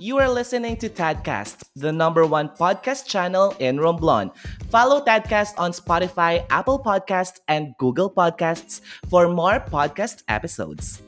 [0.00, 4.32] You are listening to Tadcast, the number one podcast channel in Romblon.
[4.70, 11.02] Follow Tadcast on Spotify, Apple Podcasts, and Google Podcasts for more podcast episodes.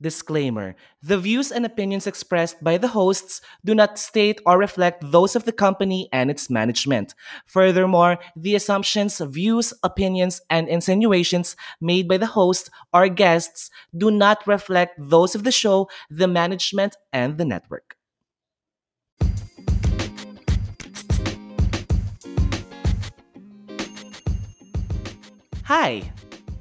[0.00, 5.34] Disclaimer The views and opinions expressed by the hosts do not state or reflect those
[5.34, 7.14] of the company and its management.
[7.46, 14.46] Furthermore, the assumptions, views, opinions, and insinuations made by the host or guests do not
[14.46, 17.96] reflect those of the show, the management, and the network.
[25.64, 26.12] Hi!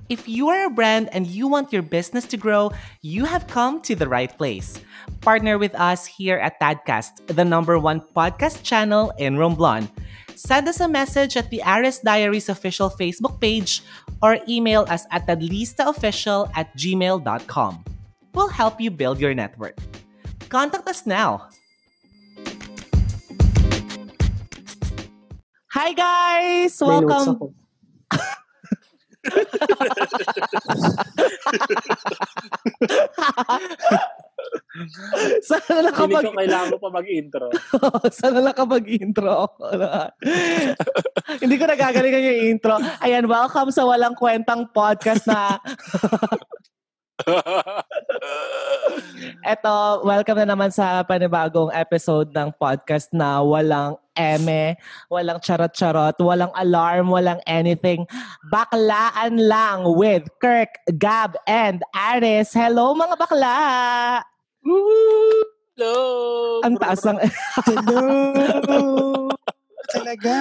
[0.10, 2.72] If you are a brand and you want your business to grow,
[3.02, 4.80] you have come to the right place.
[5.20, 9.92] Partner with us here at Tadcast, the number one podcast channel in Romblon.
[10.36, 13.84] Send us a message at the Aris Diaries official Facebook page
[14.24, 17.84] or email us at tadlistaofficial at gmail.com.
[18.34, 19.76] We'll help you build your network.
[20.48, 21.50] Contact us now.
[25.74, 26.80] Hi guys!
[26.80, 27.57] Welcome ako.
[35.48, 37.46] Sana lang Hindi kapag ko kailangan mo pa mag-intro.
[38.22, 39.64] Sana lang kapag intro ako.
[41.44, 42.78] Hindi ko nagagalingan yung intro.
[43.02, 45.58] Ayan, welcome sa Walang Kwentang Podcast na
[49.42, 54.78] eto, welcome na naman sa panibagong episode ng podcast na walang eme,
[55.10, 58.06] walang charot-charot, walang alarm, walang anything.
[58.54, 62.54] Baklaan lang with Kirk, Gab, and Aris.
[62.54, 63.58] Hello mga bakla!
[65.78, 65.98] Hello!
[66.66, 67.18] Ang taas ng...
[67.66, 69.27] Hello!
[69.88, 70.36] Talaga!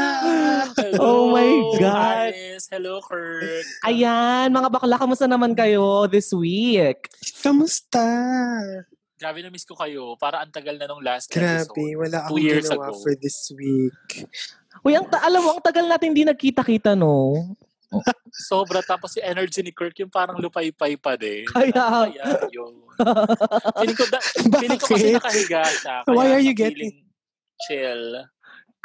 [0.75, 2.31] Hello, Oh my God.
[2.31, 2.67] Aris.
[2.67, 3.63] Hello, Kurt.
[3.83, 7.07] Ayan, mga bakla, kamusta naman kayo this week?
[7.41, 8.03] Kamusta?
[9.17, 10.13] Grabe na miss ko kayo.
[10.17, 11.95] Para ang tagal na nung last Grabe, episode.
[11.97, 12.99] wala Two akong years ginawa ago.
[13.01, 14.29] for this week.
[14.83, 17.55] Uy, ang ta- alam mo, ang tagal natin hindi nagkita-kita, no?
[18.29, 18.83] Sobra.
[18.83, 21.47] Tapos si energy ni Kirk yung parang lupay-pay pa din.
[21.49, 22.83] Kaya- Kaya yung...
[23.79, 24.19] Feeling ko, da,
[24.61, 25.97] feeling ko kasi nakahiga siya.
[26.05, 27.07] Why are you getting-
[27.65, 28.21] Chill.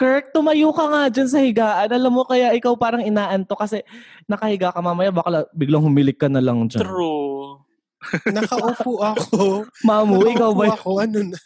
[0.02, 1.94] Kirk, tumayo ka nga dyan sa higaan.
[1.94, 3.86] Alam mo, kaya ikaw parang inaanto kasi
[4.26, 6.82] nakahiga ka mamaya, baka biglang humilik ka na lang dyan.
[6.82, 7.62] True.
[8.34, 9.70] Nakaupo ako.
[9.86, 10.74] Mamu, ikaw Nakaupo ba?
[10.74, 11.38] ako, ano na.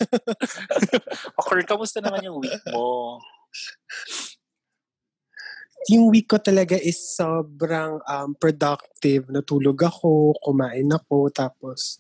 [1.36, 3.20] O, Kirk, kamusta naman yung week mo?
[5.92, 9.28] Yung week ko talaga is sobrang um, productive.
[9.36, 12.00] Natulog ako, kumain ako, tapos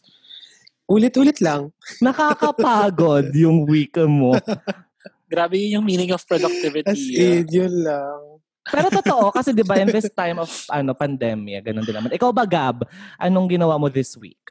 [0.88, 1.75] ulit-ulit lang.
[1.99, 4.39] Nakakapagod yung week mo.
[5.25, 6.90] Grabe yun yung meaning of productivity.
[6.90, 8.41] As in, yun lang.
[8.66, 12.13] Pero totoo, kasi di ba in this time of ano pandemya, ganun din naman.
[12.13, 12.86] Ikaw ba, Gab?
[13.22, 14.46] Anong ginawa mo this week?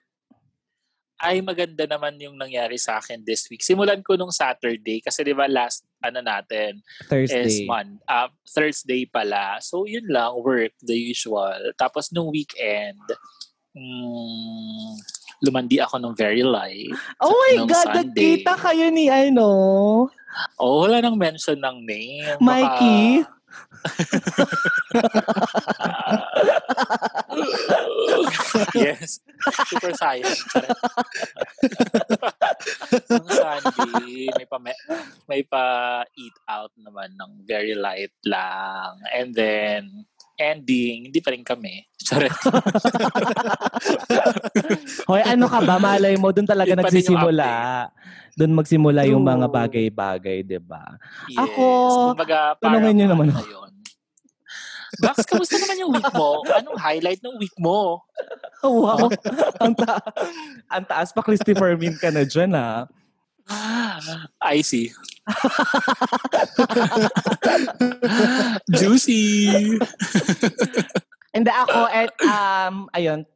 [1.25, 3.65] ay maganda naman yung nangyari sa akin this week.
[3.65, 7.65] Simulan ko nung Saturday kasi 'di ba last ano natin is Thursday.
[7.65, 9.57] mon uh, Thursday pala.
[9.65, 11.73] So yun lang work the usual.
[11.81, 13.01] Tapos nung weekend
[13.73, 15.01] mm,
[15.49, 16.93] lumandi ako ng very light.
[17.25, 18.05] Oh my nung God, Sunday.
[18.05, 19.49] nagkita kayo ni ano?
[20.65, 22.41] Oh, wala nang mention ng name.
[22.41, 23.21] Baka- Mikey?
[28.81, 29.21] yes.
[29.69, 30.41] Super science.
[33.13, 34.57] Sunday, may pa,
[35.29, 35.65] may pa
[36.17, 39.05] eat out naman ng very light lang.
[39.13, 40.09] And then,
[40.39, 41.87] ending, hindi pa rin kami.
[42.07, 42.31] Charot.
[45.09, 45.81] Hoy, ano ka ba?
[45.81, 47.51] Malay mo, doon talaga yung nagsisimula.
[48.35, 49.33] Doon magsimula yung True.
[49.35, 50.99] mga bagay-bagay, di ba?
[51.31, 51.39] Yes.
[51.39, 51.65] Ako,
[52.13, 53.71] Kumbaga, tanungin niyo naman ako.
[55.03, 56.47] Bax, kamusta naman yung week mo?
[56.55, 58.03] Anong highlight ng week mo?
[58.65, 59.13] Wow.
[59.61, 60.01] ang, ta-
[60.73, 62.89] ang taas pa, Christopher Min ka na dyan, ha?
[64.41, 64.93] I see.
[68.73, 69.79] Juicy.
[71.35, 73.27] And ako, at, um, ayun,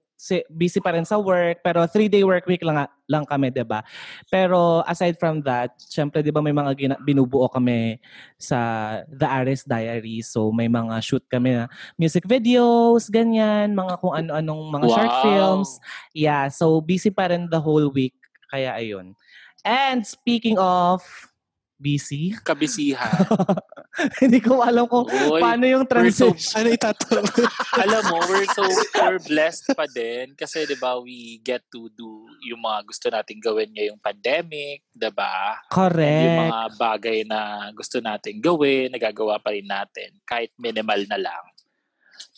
[0.50, 3.82] busy pa rin sa work, pero three-day work week lang, lang kami, di ba?
[4.30, 7.98] Pero aside from that, syempre, di ba may mga gina- binubuo kami
[8.38, 8.58] sa
[9.10, 10.22] The Aris Diary.
[10.22, 11.64] So, may mga shoot kami na
[11.98, 15.22] music videos, ganyan, mga kung ano-anong mga short Wow.
[15.26, 15.68] films.
[16.14, 18.14] Yeah, so busy pa rin the whole week.
[18.48, 19.18] Kaya ayun.
[19.64, 21.02] And speaking of
[21.78, 23.26] busy, Kabisihan.
[24.22, 26.54] hindi ko alam kung Uy, paano yung we're so- transition.
[26.58, 27.06] Ano itato?
[27.82, 28.62] alam mo, we're so
[28.98, 33.38] we're blessed pa din kasi 'di ba we get to do yung mga gusto nating
[33.42, 35.58] gawin ngayong pandemic, 'di ba?
[35.58, 36.38] Yung Correct.
[36.50, 41.44] mga bagay na gusto nating gawin, nagagawa pa rin natin kahit minimal na lang.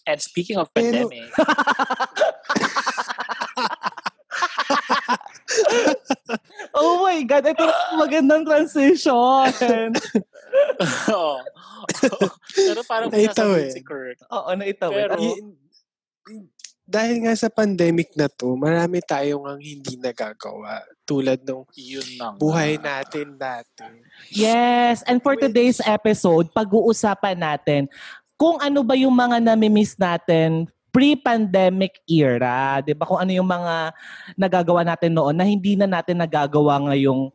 [0.05, 1.28] And speaking of Pero- pandemic,
[6.75, 7.64] oh my God, ito
[7.96, 9.90] magandang transition.
[11.14, 11.38] Oo.
[12.55, 13.75] Pero parang Naitaw pinasabit eh.
[13.75, 14.19] si Kurt.
[14.31, 15.08] Oo, naitawid.
[15.11, 15.58] Pero-
[16.90, 20.82] dahil nga sa pandemic na to, marami tayong ang hindi nagagawa.
[21.06, 22.38] Tulad nung Yun na nga.
[22.43, 23.87] buhay natin dati.
[24.34, 27.87] Yes, and for today's episode, pag-uusapan natin
[28.34, 33.06] kung ano ba yung mga nami-miss natin pre-pandemic era, 'di ba?
[33.06, 33.94] Kung ano yung mga
[34.34, 37.31] nagagawa natin noon na hindi na natin nagagawa ngayong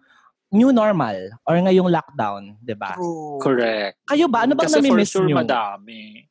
[0.54, 1.16] new normal
[1.48, 2.96] or ngayong lockdown, 'di ba?
[3.42, 4.00] Correct.
[4.08, 5.42] Kayo ba ano bang Kasi for nami-miss sure nyo?
[5.42, 6.28] madami.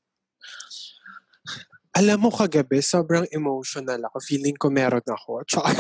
[1.95, 4.19] Alam mo kagabi, sobrang emotional ako.
[4.19, 5.47] Feeling ko meron ako.
[5.47, 5.71] Tsaka,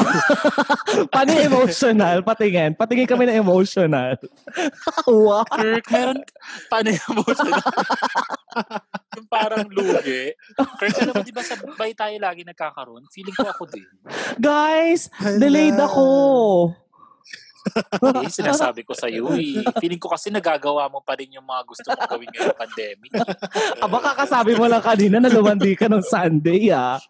[1.14, 2.22] Paano emotional?
[2.22, 2.78] Patingin.
[2.78, 4.14] Patingin kami na emotional.
[5.10, 5.42] wow.
[5.42, 6.22] Kirk, meron,
[6.70, 7.58] paano emotional?
[9.18, 10.30] yung parang lugi.
[10.78, 13.10] Kirk, alam mo, di ba sabay tayo lagi nagkakaroon?
[13.10, 13.86] Feeling ko ako din.
[14.38, 15.42] Guys, Hala.
[15.42, 16.06] delayed ako.
[18.24, 19.64] Eh, sinasabi ko sa iyo eh.
[19.80, 23.10] Feeling ko kasi nagagawa mo pa rin yung mga gusto mong gawin ngayong pandemic.
[23.80, 27.00] Aba, kakasabi mo lang kanina na lumandi ka ng Sunday, ah.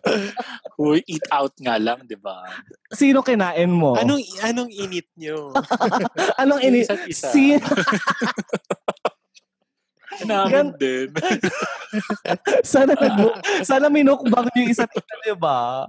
[0.80, 2.46] Uy, eat out nga lang, di ba?
[2.92, 3.96] Sino kinain mo?
[3.98, 5.52] Anong, anong init nyo?
[6.42, 6.84] Anong ini...
[6.84, 7.28] Isa't isa.
[7.32, 7.56] Si...
[10.26, 11.08] Namin Gan- din.
[12.74, 13.16] sana nag
[13.62, 15.86] sana minukbang niyo yung isa't isa, di ba?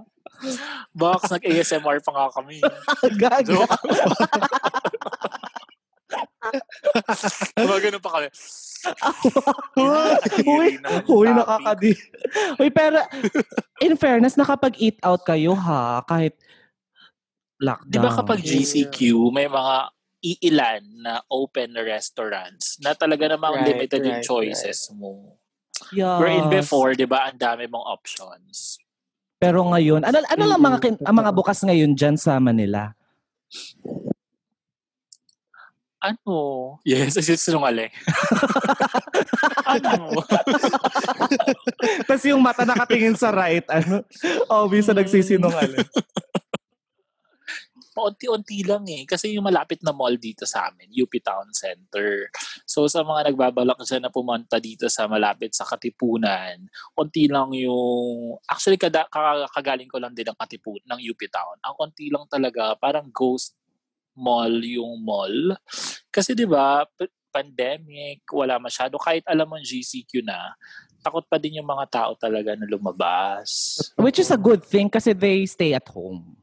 [0.96, 2.64] Box, nag-ASMR pa nga kami.
[3.20, 3.44] Gaga.
[3.44, 3.70] Joke.
[7.60, 8.28] Mga ganun pa kami.
[10.48, 10.68] Uy,
[11.04, 11.92] Uy, nakakadi.
[12.56, 13.04] Uy, pero
[13.84, 16.40] in fairness, nakapag-eat out kayo ha, kahit
[17.60, 17.92] lockdown.
[17.92, 24.00] Di ba kapag GCQ, may mga iilan na open restaurants na talaga namang Right, limited
[24.04, 25.40] yung right, choices mo.
[25.90, 26.20] Yes.
[26.20, 28.76] Wherein before, di ba, ang dami mong options.
[29.40, 32.92] Pero ngayon, ano, ano lang mga, kin- ang mga bukas ngayon dyan sa Manila?
[36.00, 36.80] Ano?
[36.84, 37.92] Yes, sinungaling.
[39.76, 40.24] ano?
[42.08, 44.04] Tapos yung mata nakatingin sa right, ano?
[44.48, 45.84] Obvious na nagsisinungaling.
[48.00, 49.04] Paunti-unti lang eh.
[49.04, 52.32] Kasi yung malapit na mall dito sa amin, UP Town Center.
[52.64, 56.64] So sa mga nagbabalak dyan na pumunta dito sa malapit sa Katipunan,
[56.96, 58.40] konti lang yung...
[58.48, 59.04] Actually, kada,
[59.52, 61.60] kagaling ko lang din ng Katipunan, ng UP Town.
[61.60, 63.52] Ang konti lang talaga, parang ghost
[64.16, 65.60] mall yung mall.
[66.08, 66.88] Kasi di ba
[67.30, 68.98] pandemic, wala masyado.
[68.98, 70.56] Kahit alam mo GCQ na,
[71.00, 73.78] takot pa din yung mga tao talaga na lumabas.
[73.96, 76.39] Which is a good thing kasi they stay at home.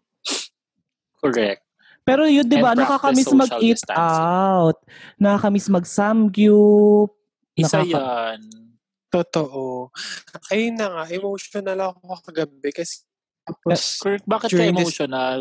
[1.18, 1.62] Correct.
[2.08, 4.00] Pero yun, di ba, nakakamiss mag-eat distancing.
[4.00, 4.78] out.
[5.20, 7.12] Nakakamiss mag-samgyup.
[7.52, 8.40] Isa Nakaka- yan.
[9.08, 9.92] Totoo.
[10.52, 13.04] Ayun na nga, emotional ako kagabi kasi
[13.48, 15.40] tapos, Kirk, bakit ka During this- emotional?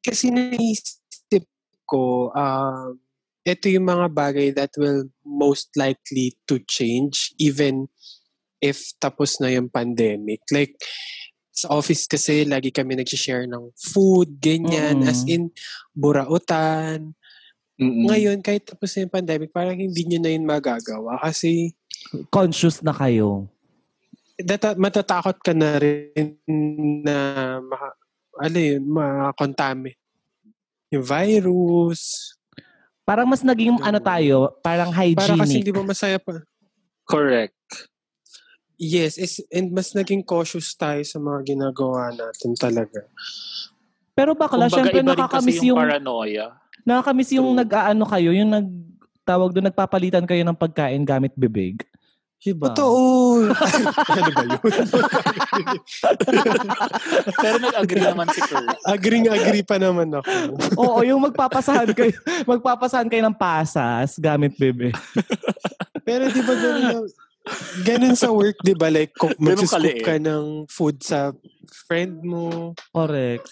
[0.00, 1.44] kasi naisip
[1.84, 2.96] ko, um,
[3.44, 7.88] ito yung mga bagay that will most likely to change even
[8.64, 10.40] if tapos na yung pandemic.
[10.48, 10.72] Like,
[11.54, 15.10] sa office kasi, lagi kami nag-share ng food, ganyan, Mm-mm.
[15.10, 15.54] as in,
[15.94, 17.14] burautan.
[17.78, 18.10] Mm-mm.
[18.10, 21.72] Ngayon, kahit tapos na yung pandemic, parang hindi nyo na yun magagawa kasi
[22.28, 23.46] Conscious na kayo.
[24.34, 26.34] data, matatakot ka na rin
[27.06, 27.14] na
[27.62, 27.94] maka,
[28.42, 29.94] ano yun, makakontami.
[30.90, 32.34] Yung virus.
[33.06, 35.54] Parang mas naging ano tayo, parang Para kasi hygienic.
[35.62, 36.42] hindi mo masaya pa.
[37.06, 37.54] Correct.
[38.74, 43.06] Yes, is, and mas naging cautious tayo sa mga ginagawa natin talaga.
[44.14, 46.46] Pero bakla, Kumbaga, syempre nakakamiss yung, yung, paranoia.
[46.82, 47.60] nakakamiss yung True.
[47.62, 48.68] nag-aano kayo, yung nag
[49.24, 51.82] tawag doon, nagpapalitan kayo ng pagkain gamit bibig.
[52.44, 52.76] Diba?
[52.76, 53.48] Totoo.
[54.20, 54.60] ano ba yun?
[57.40, 58.68] Pero nag-agree naman si Kurt.
[58.84, 60.28] Agring-agree pa naman ako.
[60.76, 62.12] Oo, yung magpapasahan kayo,
[62.52, 64.92] magpapasahan kayo ng pasas gamit bibig.
[66.04, 67.08] Pero di ba ganun,
[67.84, 68.88] ganun sa work, di ba?
[68.88, 70.00] Like, kung kaliit.
[70.04, 71.32] ka ng food sa
[71.86, 72.72] friend mo.
[72.92, 73.48] Correct.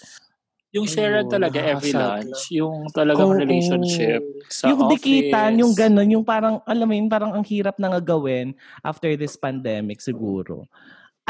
[0.73, 2.49] Yung shared Ayun, talaga every lunch.
[2.49, 3.37] Yung talagang Oo.
[3.37, 4.91] relationship sa yung office.
[4.97, 9.13] dikitan, yung ganun, yung parang, alam mo yun, parang ang hirap na nga gawin after
[9.13, 10.65] this pandemic siguro.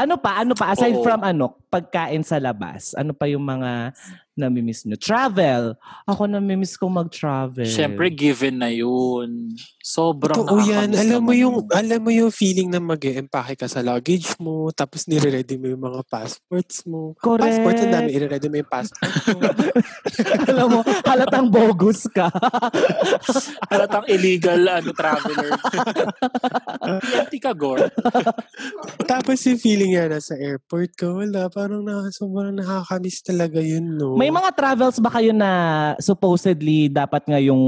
[0.00, 0.40] Ano pa?
[0.40, 0.72] Ano pa?
[0.72, 1.04] Aside Oo.
[1.04, 3.92] from ano, pagkain sa labas, ano pa yung mga
[4.34, 4.98] namimiss nyo?
[4.98, 5.78] Travel.
[6.06, 7.66] Ako namimiss kong mag-travel.
[7.66, 9.54] Siyempre, given na yun.
[9.80, 10.92] Sobrang Totoo yan.
[10.94, 11.72] Alam mo yung, yun.
[11.72, 15.82] alam mo yung feeling na mag empake ka sa luggage mo, tapos nire-ready mo yung
[15.82, 17.14] mga passports mo.
[17.18, 17.46] Correct.
[17.46, 19.40] Passports, ang dami, i-ready mo yung passport mo.
[20.50, 22.28] alam mo, halatang bogus ka.
[23.72, 25.50] Halatang illegal ano, traveler.
[27.04, 27.78] PNT ka, Gor.
[29.10, 34.16] tapos yung feeling yan, nasa airport ka, wala, parang na, sobrang nakakamiss talaga yun, no?
[34.24, 35.50] May mga travels ba kayo na
[36.00, 37.60] supposedly dapat ngayong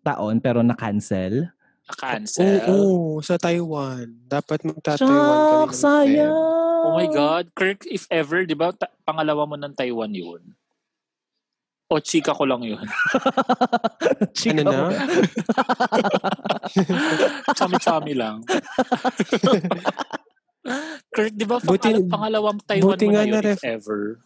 [0.00, 1.52] taon pero na-cancel?
[1.84, 2.64] Na-cancel.
[2.64, 4.08] Oo, sa Taiwan.
[4.24, 6.32] Dapat magta-Taiwan Shucks, sayang.
[6.80, 7.52] Oh my God.
[7.52, 10.40] Kirk, if ever, di ba, ta- pangalawa mo ng Taiwan yun?
[11.92, 12.80] O chika ko lang yun.
[14.36, 14.88] Chika Ano na?
[17.58, 18.40] Chami-chami lang.
[21.12, 24.24] Kirk, di ba, Buti- pangala- pangalawang Taiwan buti mo nga na yun, na-ref- if ever?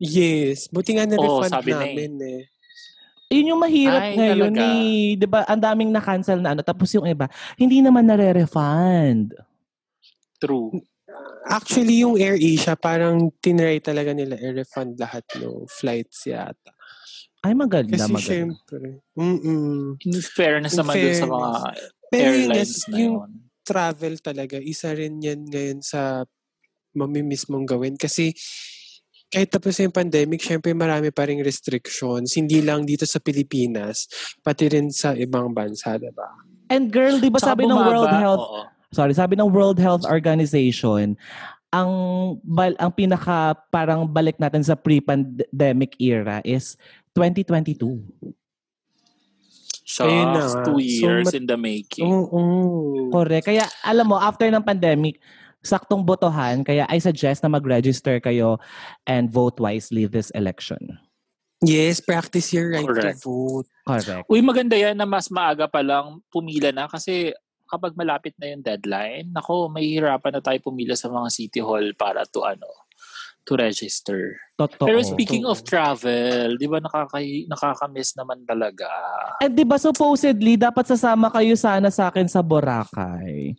[0.00, 0.64] Yes.
[0.72, 1.92] Buti nga Oo, na-refund sabi na eh.
[1.92, 2.40] namin eh.
[3.30, 4.64] Yun yung mahirap Ay, ngayon talaga.
[4.66, 5.14] eh.
[5.14, 5.40] 'Di ba?
[5.46, 9.36] Ang daming na-cancel na ano tapos yung iba hindi naman nare-refund.
[10.40, 10.72] True.
[11.46, 16.72] Actually, yung Air Asia, parang tinry talaga nila i-refund lahat no flights yata.
[17.44, 18.56] Ay maganda, Kasi maganda.
[18.56, 21.48] syempre, mm In fairness In naman dun sa mga
[22.10, 23.30] Pero airlines yes, na yung yun.
[23.62, 26.24] travel talaga, isa rin yan ngayon sa
[26.98, 27.94] mamimiss mong gawin.
[27.94, 28.34] Kasi
[29.30, 32.34] kahit tapos yung pandemic, syempre marami pa ring restrictions.
[32.34, 34.10] Hindi lang dito sa Pilipinas,
[34.42, 36.26] pati rin sa ibang bansa, diba?
[36.66, 38.60] And girl, 'di ba sabi ng bumaba, World Health oo.
[38.90, 41.14] sorry, sabi ng World Health Organization,
[41.70, 41.90] ang
[42.42, 46.74] bal, ang pinaka parang balik natin sa pre-pandemic era is
[47.14, 48.02] 2022.
[49.82, 52.06] Shucks, Ayun na two So, years mat- in the making.
[52.06, 52.42] Oo.
[53.10, 53.50] Correct.
[53.50, 55.18] Kaya alam mo, after ng pandemic,
[55.60, 58.60] saktong botohan, kaya I suggest na mag-register kayo
[59.04, 60.96] and vote wisely this election.
[61.60, 63.20] Yes, practice your right Correct.
[63.20, 63.68] to vote.
[63.84, 64.24] Correct.
[64.32, 67.36] Uy, maganda yan na mas maaga pa lang pumila na kasi
[67.68, 72.24] kapag malapit na yung deadline, nako, mahihirapan na tayo pumila sa mga city hall para
[72.26, 72.66] to ano,
[73.44, 74.40] to register.
[74.56, 74.88] Totoo.
[74.88, 78.88] Pero speaking of travel, di ba nakaka nakakamiss naman talaga?
[79.44, 83.54] And di ba supposedly, dapat sasama kayo sana sa akin sa Boracay.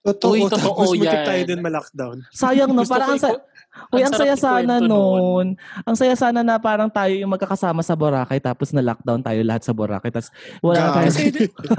[0.00, 1.28] Totoo, Uy, totoo tapos yan.
[1.28, 2.16] tayo dun ma-lockdown.
[2.32, 3.36] Sayang no, parang ang, sa-
[3.92, 5.60] Uy, ang saya sana noon.
[5.84, 9.60] Ang saya sana na parang tayo yung magkakasama sa Boracay tapos na lockdown tayo lahat
[9.60, 10.32] sa Boracay tapos
[10.64, 11.06] wala tayo.
[11.12, 11.22] Kasi,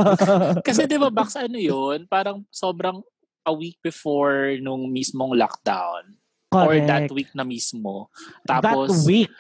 [0.69, 2.05] kasi di ba, Bax, ano yun?
[2.05, 3.01] Parang sobrang
[3.41, 6.13] a week before nung mismong lockdown.
[6.53, 7.15] Or that Correct.
[7.15, 8.11] week na mismo.
[8.43, 9.31] That Tapos, week.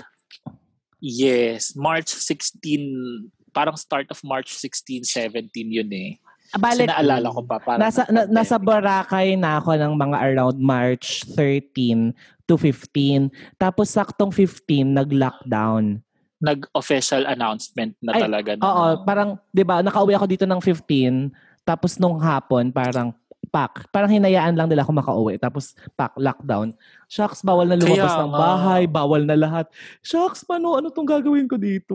[1.03, 6.17] yes, March 16, parang start of March 16, 17 yun eh.
[6.51, 7.55] Kasi Balik, naalala ko pa.
[7.63, 12.11] Parang nasa, na, nasa Boracay na ako ng mga around March 13
[12.43, 13.31] to 15.
[13.55, 16.03] Tapos saktong 15, nag-lockdown.
[16.43, 18.49] Nag-official announcement na Ay, talaga.
[18.59, 21.31] na, Oo, parang, di ba, nakauwi ako dito ng 15,
[21.63, 23.15] tapos nung hapon, parang,
[23.51, 25.35] pak, parang hinayaan lang nila ako makauwi.
[25.35, 26.71] Tapos, pak, lockdown.
[27.11, 29.67] Shucks, bawal na lumabas Kaya ng bahay, bawal na lahat.
[29.99, 31.93] Shucks, paano, ano tong gagawin ko dito?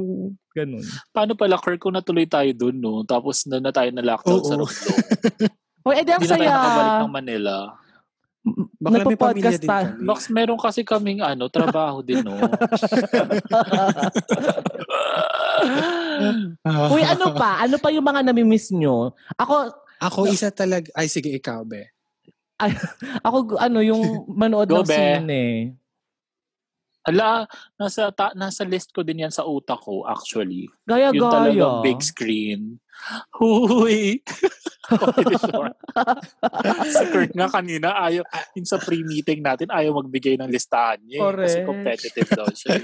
[0.53, 0.85] Ganun.
[1.17, 3.01] Paano pala, Kirk, kung natuloy tayo dun, no?
[3.09, 4.45] Tapos na, na tayo na lockdown Oo.
[4.45, 5.01] sa Romblon.
[5.89, 7.55] Uy, edi ang Hindi na tayo nakabalik ng Manila.
[8.79, 10.07] Baka may pamilya Nagpo-podcast din ta- kami.
[10.07, 12.37] Box, meron kasi kaming ano, trabaho din, no?
[16.95, 17.65] Uy, ano pa?
[17.67, 19.15] Ano pa yung mga namimiss nyo?
[19.35, 21.89] Ako, Ako isa talaga, ay sige, ikaw, be.
[23.21, 24.95] ako ano, yung manood Go, ng be.
[24.97, 25.43] sine.
[27.07, 27.47] Ala,
[27.79, 30.67] nasa, ta, nasa list ko din yan sa utak ko, actually.
[30.85, 31.31] Gaya-gaya.
[31.31, 32.83] talagang big screen.
[33.39, 34.19] Huy!
[36.87, 38.23] Si Kurt nga kanina, ayaw,
[38.55, 41.19] yung sa pre-meeting natin, ayaw magbigay ng listahan niya.
[41.19, 41.67] eh, Kasi Correct.
[41.67, 42.79] competitive daw siya.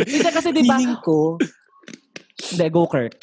[0.00, 0.80] Hindi kasi di ba?
[0.80, 1.36] Feeling ko,
[2.40, 3.20] Hindi, go Kurt.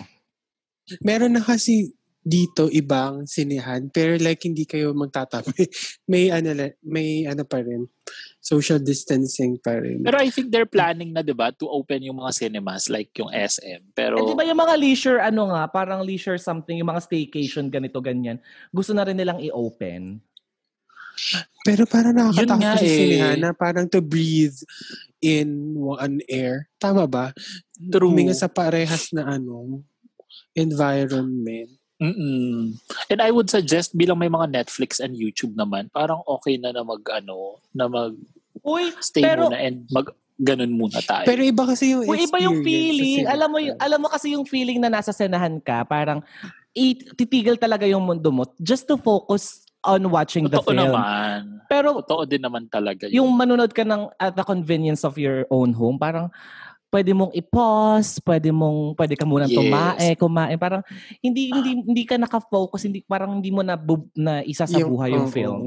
[1.02, 1.90] meron na kasi
[2.28, 5.64] dito ibang sinihan, pero like hindi kayo magtatabi.
[6.12, 6.52] may ano,
[6.84, 7.88] may ano pa rin,
[8.44, 10.04] social distancing pa rin.
[10.04, 13.32] Pero I think they're planning na, di ba, to open yung mga cinemas like yung
[13.32, 13.96] SM.
[13.96, 17.72] Pero, Eh, di ba yung mga leisure, ano nga, parang leisure something, yung mga staycation,
[17.72, 18.44] ganito, ganyan,
[18.76, 20.20] gusto na rin nilang i-open.
[21.64, 22.94] Pero parang nakakatakot nga sa eh.
[22.94, 24.56] sinihan na parang to breathe
[25.24, 26.70] in one air.
[26.78, 27.34] Tama ba?
[27.90, 28.12] true.
[28.12, 29.82] Huminga sa parehas na ano,
[30.54, 31.77] environment.
[31.98, 32.78] Mm-mm.
[33.10, 36.86] And I would suggest bilang may mga Netflix and YouTube naman, parang okay na na
[36.86, 38.14] mag ano, na mag
[38.62, 41.26] Uy, stay Pero- muna and mag ganun muna tayo.
[41.26, 43.26] Pero iba kasi yung Uy, iba yung feeling.
[43.26, 46.22] Alam mo, yung, alam mo kasi yung feeling na nasa senahan ka, parang
[47.18, 50.94] titigil talaga yung mundo mo just to focus on watching the Totoo film.
[50.94, 51.66] naman.
[51.66, 53.26] Pero Totoo din naman talaga yun.
[53.26, 56.30] yung manunod ka ng at the convenience of your own home, parang
[56.88, 59.54] pwede mong i-pause, pwede mong pwede ka muna Yes.
[59.54, 60.82] tumae, kumain, parang
[61.20, 65.12] hindi hindi hindi ka naka-focus, hindi parang hindi mo na bu- na isa sa buhay
[65.12, 65.34] yung oo.
[65.34, 65.60] film.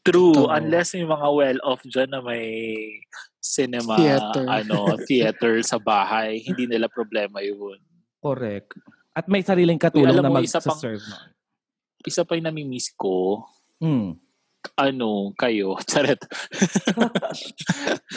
[0.00, 0.32] True.
[0.32, 0.48] Totoo.
[0.50, 2.48] Unless yung mga well-off dyan na may
[3.38, 4.44] cinema, Theater.
[4.48, 7.76] ano, theater sa bahay, hindi nila problema yun.
[8.18, 8.80] Correct.
[9.12, 11.36] At may sariling katulong alam na isa pang- mag-serve na.
[12.00, 13.44] Isa pa yung namimiss ko,
[13.76, 14.16] Hmm.
[14.76, 15.76] Ano, kayo.
[15.90, 16.20] Charet.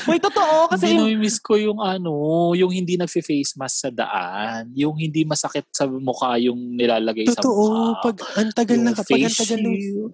[0.06, 0.68] Wait, totoo.
[0.68, 2.12] Kasi hindi miss ko yung ano,
[2.54, 4.72] yung hindi nagfi-face mask sa daan.
[4.74, 8.04] Yung hindi masakit sa mukha yung nilalagay sa Totoo, mukha.
[8.04, 10.14] pag ang tagal na, pag ang tagal shield.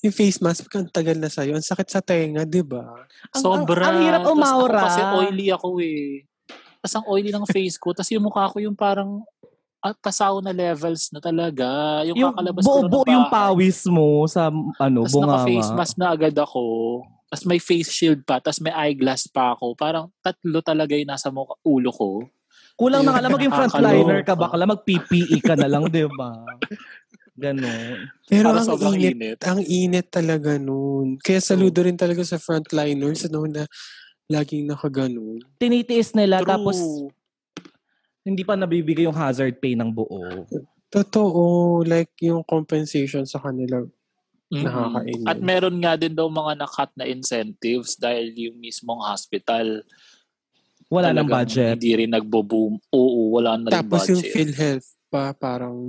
[0.00, 2.84] yung face mask, pag ang tagal na sa'yo, ang sakit sa tenga, di ba?
[3.32, 3.88] Sobra.
[3.88, 4.80] ang- ang hirap umaura.
[4.80, 6.28] Ako kasi oily ako eh.
[6.78, 7.96] Tapos ang oily ng face ko.
[7.96, 9.24] Tapos yung mukha ko yung parang
[9.84, 12.00] at pasaw na levels na talaga.
[12.08, 14.48] Yung, yung kakalabas ko lang buo ng yung pawis mo sa
[14.80, 16.64] ano, Tapos bunga naka-face mask na agad ako.
[17.28, 18.40] Tapos may face shield pa.
[18.40, 19.76] Tapos may eyeglass pa ako.
[19.76, 22.24] Parang tatlo talaga yung nasa mukha, ulo ko.
[22.80, 26.32] Kulang na nga lang maging frontliner ka bakla, mag-PPE ka na lang, di ba?
[27.36, 28.08] Ganon.
[28.24, 29.38] Pero Para ang init, init.
[29.44, 31.20] ang init talaga nun.
[31.20, 33.68] Kaya saludo rin talaga sa frontliners, ano, na
[34.32, 35.44] laging nakaganon.
[35.60, 36.48] Tinitiis nila True.
[36.48, 36.76] tapos
[38.24, 40.48] hindi pa nabibigay yung hazard pay ng buo.
[40.88, 43.84] Totoo, like yung compensation sa kanila.
[44.48, 44.64] Mhm.
[44.64, 45.28] Nakakainis.
[45.28, 49.84] At meron nga din daw mga nakat na incentives dahil yung mismong hospital
[50.92, 51.80] Wala nang budget.
[51.80, 52.78] Hindi rin nagbo-boom.
[52.92, 54.30] Oo, wala na rin Tapos yung budget.
[54.30, 55.86] PhilHealth pa, parang,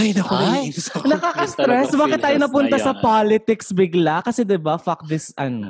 [0.00, 1.04] ay, naku, Ay, ako.
[1.04, 1.92] Nakaka-stress.
[1.92, 4.24] Bakit tayo napunta na sa politics bigla?
[4.24, 5.68] Kasi 'di ba fuck this, ano.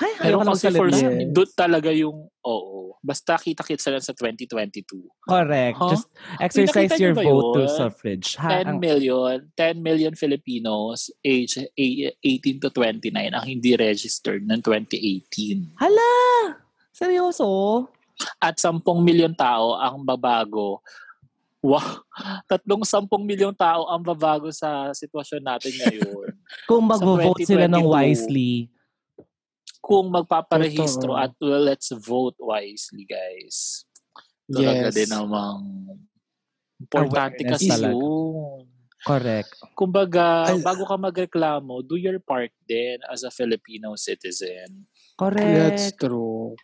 [0.00, 0.88] Ay, Pero kasi for.
[0.88, 1.28] Yes.
[1.28, 4.80] doon talaga yung, oo, basta kita-kits lang sa 2022.
[5.28, 5.76] Correct.
[5.76, 5.92] Huh?
[5.92, 6.08] Just
[6.40, 8.40] exercise your vote to suffrage.
[8.40, 8.64] Ha?
[8.64, 14.64] 10 Ang- million, 10 million Filipinos age a- 18 to 29 ang hindi registered ng
[14.64, 15.76] 2018.
[15.76, 16.16] Hala!
[16.96, 17.92] Seryoso?
[18.40, 20.80] At 10 milyon tao ang babago.
[21.64, 22.04] Wow!
[22.44, 26.28] Tatlong 10 milyong tao ang babago sa sitwasyon natin ngayon.
[26.68, 27.96] Kung mag-vote sila ng 2022.
[27.96, 28.52] wisely.
[29.80, 33.88] Kung magpaparehistro at well, let's vote wisely, guys.
[34.44, 34.96] Talaga Yes.
[34.96, 35.60] din namang
[36.76, 38.68] importante kasi yun.
[39.04, 39.52] Correct.
[39.76, 44.88] Kumbaga, Al- bago ka magreklamo, do your part din as a Filipino citizen.
[45.16, 46.00] That's Correct.
[46.00, 46.56] true.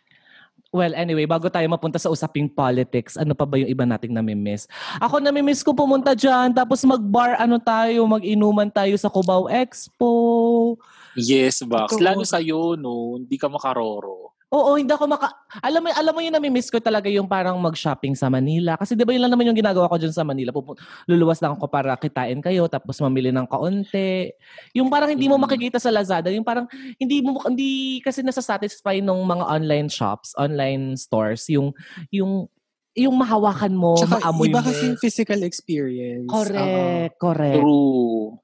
[0.71, 4.71] Well, anyway, bago tayo mapunta sa usaping politics, ano pa ba yung iba nating namimiss?
[5.03, 10.79] Ako namimiss ko pumunta dyan, tapos mag-bar, ano tayo, mag-inuman tayo sa Cubao Expo.
[11.19, 11.91] Yes, Box.
[11.91, 12.07] Totoo.
[12.07, 14.30] Lalo sa'yo, no, hindi ka makaroro.
[14.51, 15.31] Oo, hindi ako maka...
[15.63, 18.75] Alam mo, alam mo yung namimiss ko talaga yung parang mag-shopping sa Manila.
[18.75, 20.51] Kasi di ba yun lang naman yung ginagawa ko dyan sa Manila.
[20.51, 20.75] Pupu-
[21.07, 24.35] luluwas lang ako para kitain kayo, tapos mamili ng kaunti.
[24.75, 25.43] Yung parang hindi mo Mm.
[25.47, 26.67] makikita sa Lazada, yung parang
[26.99, 31.71] hindi mo hindi kasi nasa-satisfy ng mga online shops, online stores, yung
[32.11, 32.51] yung
[32.91, 34.67] yung mahawakan mo, Tsaka maamoy iba mo.
[34.67, 36.27] kasi yung physical experience.
[36.27, 37.55] Correct, correct.
[37.55, 38.35] True.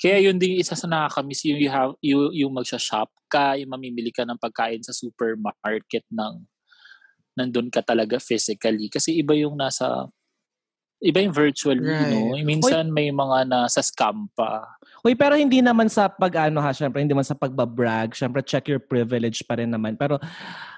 [0.00, 4.08] Kaya yun din isa sa nakakamiss yung you have, you, yung magsha-shop ka, yung mamimili
[4.08, 6.40] ka ng pagkain sa supermarket ng
[7.36, 8.88] nandun ka talaga physically.
[8.88, 10.08] Kasi iba yung nasa
[11.00, 12.12] iba yung virtually, Right.
[12.12, 12.36] no?
[12.44, 14.68] Minsan may mga nasa scam pa.
[15.00, 18.12] Uy, pero hindi naman sa pag-ano ha, syempre, hindi naman sa pagbabrag.
[18.12, 19.96] Syempre, check your privilege pa rin naman.
[19.96, 20.20] Pero,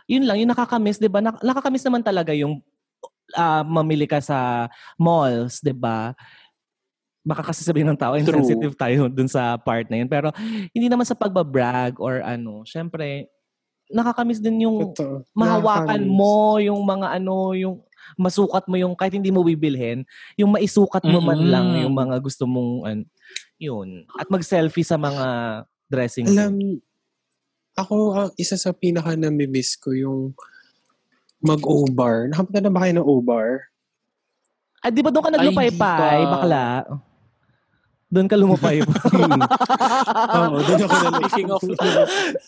[0.07, 1.19] yun lang, yung nakakamiss, di ba?
[1.19, 2.63] Nak- nakakamiss naman talaga yung
[3.35, 6.15] ah, mamili ka sa malls, di ba?
[7.23, 8.23] Baka kasi sabihin ng tao, True.
[8.23, 10.11] insensitive tayo dun sa part na yun.
[10.11, 10.35] Pero,
[10.75, 12.67] hindi naman sa pagbabrag or ano.
[12.67, 13.31] Syempre,
[13.89, 15.23] nakakamiss din yung Totoo.
[15.31, 16.19] mahawakan Nakakamiss.
[16.19, 17.77] mo, yung mga ano, yung
[18.19, 20.03] masukat mo yung kahit hindi mo bibilhin,
[20.35, 21.53] yung maisukat mo man Mm-mm.
[21.53, 22.99] lang yung mga gusto mong an,
[23.57, 24.03] yun.
[24.19, 25.25] At mag-selfie sa mga
[25.87, 26.83] dressing Alam, room.
[27.79, 30.35] ako, ang isa sa pinaka namimiss ko yung
[31.39, 32.27] mag-O-bar.
[32.29, 33.71] Nakapunta na ba kayo ng O-bar?
[34.83, 36.65] Ah, di ba doon ka Ay, naglupay-pay, bakla?
[38.12, 38.85] Doon ka lumupay
[40.37, 41.61] Oo, doon ako na Speaking of,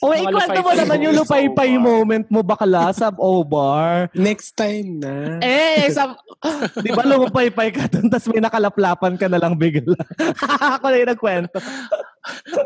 [0.04, 1.84] O, Mga ikwento mo naman yung lupay-pay O-bar.
[1.88, 4.12] moment mo, bakla, sa O-bar.
[4.12, 5.40] Next time na.
[5.40, 6.12] Eh, sa,
[6.84, 9.96] di ba lumupay-pay ka doon, tapos may nakalaplapan ka na lang bigla.
[10.76, 11.56] Ako na yung nagkwento.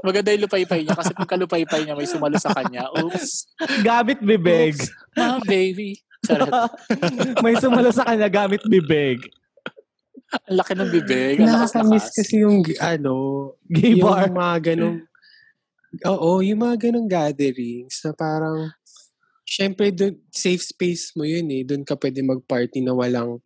[0.03, 2.91] maganda yung lupay-pay niya kasi pagka lupay-pay niya may sumalo sa kanya.
[2.99, 3.31] Oops.
[3.87, 4.75] Gamit bibig.
[4.75, 4.91] Oops.
[5.15, 6.03] Ah, baby.
[7.47, 9.23] May sumalo sa kanya gamit bibig.
[10.29, 11.35] Ang laki ng bibig.
[11.41, 12.17] Ang Nakakamiss lakas-lakas.
[12.17, 13.15] kasi yung, ano,
[13.65, 14.29] Gay yung bar.
[14.29, 14.99] mga ganong,
[16.05, 18.69] oo, yung mga ganong gatherings na parang,
[19.49, 21.65] syempre, dun, safe space mo yun eh.
[21.65, 23.41] Doon ka pwede mag-party na walang,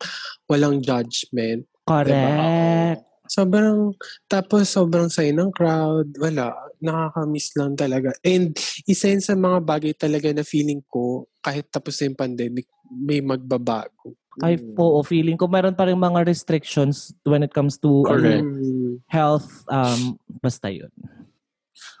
[0.51, 1.63] walang judgment.
[1.87, 2.99] Correct.
[3.23, 3.95] Sobrang,
[4.27, 6.11] tapos sobrang saya ng crowd.
[6.19, 6.51] Wala,
[6.83, 8.11] nakakamiss lang talaga.
[8.19, 8.51] And
[8.83, 13.23] isa yun sa mga bagay talaga na feeling ko, kahit tapos na yung pandemic, may
[13.23, 14.19] magbabago.
[14.39, 14.73] Ay, Mm.
[14.75, 18.41] oo, feeling ko meron pa rin mga restrictions when it comes to ano, Correct.
[18.41, 18.93] Mm.
[19.05, 19.61] health.
[19.67, 20.89] Um, basta yun.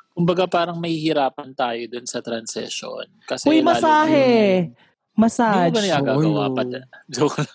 [0.09, 3.05] Kumbaga parang mahihirapan tayo dun sa transition.
[3.23, 4.69] Kasi Uy, masahe!
[4.69, 5.69] yung- Hindi Massage.
[5.69, 6.55] mo ba nagagawa Oo.
[6.55, 6.61] pa?
[7.13, 7.51] Joke lang.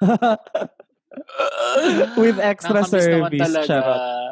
[2.16, 3.36] With extra service.
[3.42, 3.76] talaga.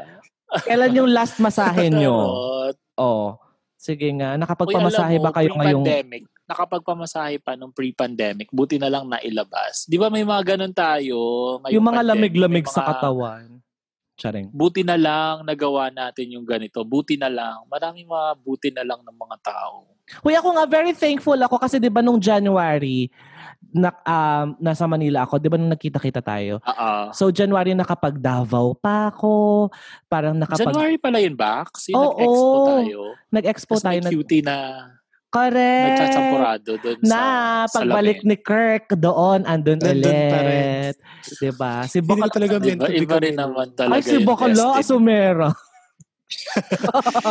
[0.64, 2.16] Kailan yung last masahe nyo?
[2.16, 2.76] Charot.
[2.96, 3.36] Oh.
[3.76, 5.84] Sige nga, Uy, nakapagpamasahe alam mo, ba kayo ngayong...
[5.86, 9.84] pre-pandemic, nakapagpamasahe pa nung pre-pandemic, buti na lang nailabas.
[9.84, 11.18] Di ba may mga ganun tayo?
[11.68, 13.44] Yung mga pandemic, lamig-lamig may sa mga- katawan.
[14.18, 14.50] Charing.
[14.50, 16.82] Buti na lang nagawa natin yung ganito.
[16.82, 17.62] Buti na lang.
[17.70, 19.86] Maraming mga buti na lang ng mga tao.
[20.26, 23.06] Uy, ako nga, very thankful ako kasi di ba nung January,
[23.70, 26.58] na, um, nasa Manila ako, di ba nung nakita-kita tayo?
[26.64, 29.68] Ah, So, January nakapag Davao pa ako.
[30.08, 30.72] Parang nakapag...
[30.72, 31.92] January pala yun, Bax?
[31.92, 32.16] Yung Oo.
[32.18, 33.00] nag-expo tayo.
[33.30, 34.00] Nag-expo Tapos tayo.
[34.02, 34.56] may cutie na
[35.28, 35.88] Correct.
[35.92, 37.20] nagsasampurado doon Na,
[37.68, 40.64] sa pagbalik ni Kirk doon, andun Nandun pa rin.
[40.88, 40.96] ulit.
[41.36, 41.72] Diba?
[41.84, 42.28] Si Hindi rin Bokal...
[42.32, 42.86] talaga meant Diba?
[42.88, 43.40] to Iba rin no?
[43.44, 44.72] naman talaga Ay, si destiny.
[44.74, 45.48] Asumera.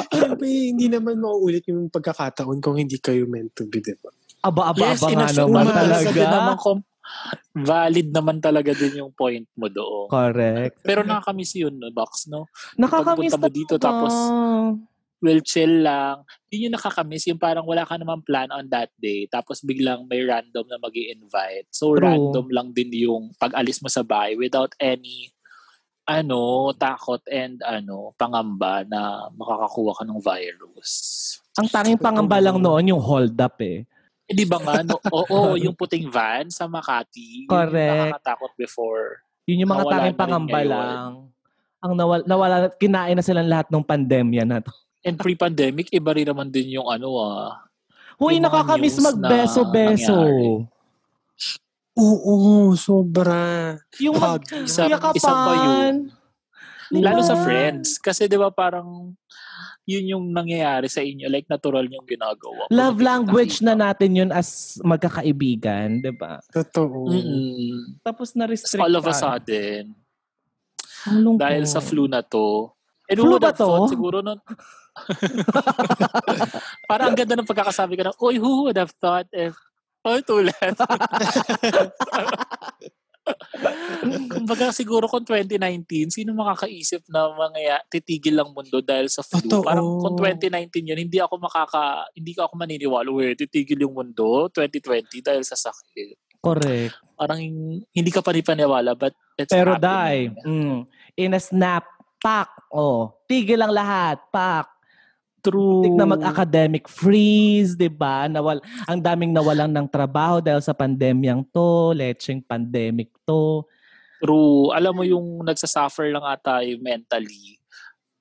[0.09, 4.09] Pero ba, hindi naman mauulit yung pagkakataon kung hindi kayo meant to be, di ba?
[4.45, 6.21] Aba, aba, Yes, aba nga naman talaga.
[6.29, 6.79] naman kung
[7.57, 10.05] valid naman talaga din yung point mo doon.
[10.07, 10.85] Correct.
[10.85, 12.45] Pero nakakamiss yun, no, Box, no?
[12.77, 13.85] Nakakamiss Pagpunta mo dito, talaga.
[14.05, 14.21] tapos-
[15.17, 16.21] Well, chill lang.
[16.47, 20.23] Yun yung nakakamiss, yung parang wala ka naman plan on that day, tapos biglang may
[20.23, 22.07] random na mag invite So, True.
[22.07, 25.35] random lang din yung pag-alis mo sa bahay without any
[26.07, 30.91] ano, takot and ano, pangamba na makakakuha ka ng virus.
[31.59, 33.83] Ang tanging pangamba lang noon yung hold up eh.
[34.27, 34.87] Eh, di ba nga?
[34.87, 37.47] No, oo, yung puting van sa Makati.
[37.47, 37.91] Yun Correct.
[37.91, 39.07] Yung nakakatakot before.
[39.47, 41.11] Yun yung mga tanging pangamba lang.
[41.83, 44.71] Ang nawala, nawala, kinain na silang lahat ng pandemya na to.
[45.07, 47.63] And pre-pandemic, iba rin naman din yung ano ah.
[48.19, 50.11] Huy, nakakamiss na magbeso-beso.
[50.11, 50.67] nangyari.
[51.97, 53.73] Oo, sobra.
[53.97, 54.67] Yung mag, Hug.
[54.67, 55.17] Isa- yakapan.
[55.17, 55.93] isa pa yun.
[56.87, 57.03] Diba?
[57.09, 57.97] Lalo sa friends.
[57.97, 59.11] Kasi di ba parang
[59.83, 61.25] yun yung nangyayari sa inyo.
[61.25, 62.67] Like natural yung ginagawa.
[62.69, 63.89] Love language na na.
[63.89, 66.37] natin yun as magkakaibigan, di ba?
[66.51, 67.07] Totoo.
[67.07, 68.03] Mm-mm.
[68.03, 69.95] Tapos na-restrict all of a sudden,
[71.39, 72.67] dahil sa flu na to,
[73.07, 73.95] and Flu who would ba have thought, to?
[73.95, 74.37] siguro nun,
[76.89, 79.55] parang ang ganda ng pagkakasabi ka na, Uy, who would have thought if,
[80.07, 80.75] oh, tulad.
[84.31, 89.43] Kumbaga siguro kung 2019, sino makakaisip na mga titigil lang mundo dahil sa flu?
[89.43, 89.67] Totoo.
[89.67, 94.47] Parang kung 2019 yun, hindi ako makaka, hindi ko ako maniniwala, uy, titigil yung mundo
[94.55, 96.39] 2020 dahil sa sakit.
[96.39, 96.95] Correct.
[97.17, 97.39] Parang
[97.91, 100.31] hindi ka panipaniwala, but it's Pero die.
[100.45, 101.83] Mm, in a snap,
[102.21, 102.47] pak.
[102.71, 104.76] Oh, tigil ang lahat, pak.
[105.47, 105.87] True.
[105.87, 108.27] Tik na mag-academic freeze, 'di ba?
[108.27, 113.63] Nawal ang daming nawalan ng trabaho dahil sa pandemyang to, lecheng pandemic to.
[114.19, 114.75] True.
[114.75, 117.55] Alam mo yung nagsasuffer lang ata yung mentally.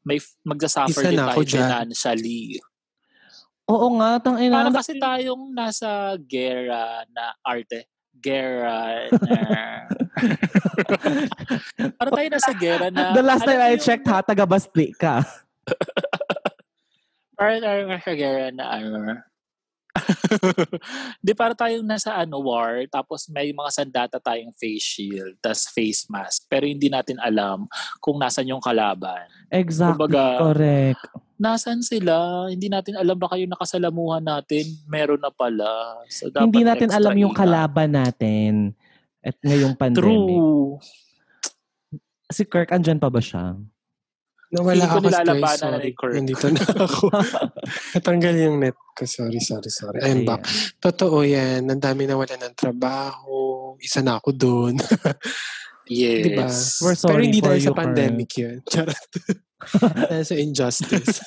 [0.06, 2.62] May f- magsasuffer Isa din na tayo financially.
[3.66, 4.62] Oo nga, tang ina.
[4.62, 7.90] Parang kasi tayong nasa gera na arte.
[8.14, 9.40] Gera na...
[11.98, 13.10] Parang tayo nasa gera na...
[13.10, 15.26] The last time I yung- checked ha, taga-Basti ka.
[17.36, 19.20] Parang tayo nasa gera na ano...
[21.24, 26.04] Di para tayong nasa ano war, tapos may mga sandata tayong face shield, tas face
[26.12, 26.44] mask.
[26.52, 27.64] Pero hindi natin alam
[28.00, 29.24] kung nasan yung kalaban.
[29.48, 31.00] Exactly, Kumbaga, correct.
[31.36, 32.48] Nasaan sila?
[32.48, 36.00] Hindi natin alam baka yung nakasalamuhan natin, meron na pala.
[36.08, 38.72] So, dapat Hindi natin alam yung kalaban natin
[39.20, 40.04] at ngayong pandemic.
[40.04, 40.80] True.
[42.32, 43.52] Si Kirk, andyan pa ba siya?
[44.46, 45.58] Nawala ako, nilalabanan guys.
[45.58, 46.14] na Sorry.
[46.14, 47.04] Nandito na ako.
[47.98, 49.02] Natanggal yung net ko.
[49.02, 49.98] Sorry, sorry, sorry.
[50.06, 50.28] I'm Ayan.
[50.28, 50.46] back.
[50.78, 51.66] Totoo yan.
[51.66, 53.74] Ang dami nawala ng trabaho.
[53.82, 54.74] Isa na ako doon.
[55.86, 56.26] Yes.
[56.26, 56.50] diba?
[56.82, 58.58] We're Pero sorry hindi for dahil sa pandemic yun.
[58.66, 59.06] Charot.
[60.10, 61.22] dahil sa injustice.